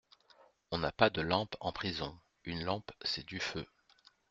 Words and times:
On 0.71 0.79
n'a 0.79 0.91
pas 0.91 1.11
de 1.11 1.21
lampe 1.21 1.55
en 1.59 1.71
prison; 1.71 2.17
une 2.43 2.63
lampe 2.63 2.91
c'est 3.03 3.23
du 3.23 3.39
feu. 3.39 3.67